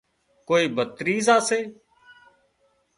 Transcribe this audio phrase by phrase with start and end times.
[0.47, 1.59] ڪوئي ڀتريزا سي